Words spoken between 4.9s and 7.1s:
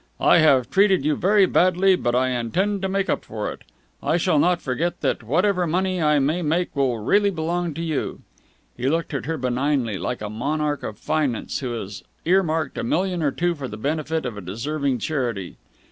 that whatever money I may make will